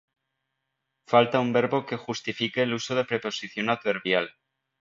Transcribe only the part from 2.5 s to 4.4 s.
el uso de preposición adverbial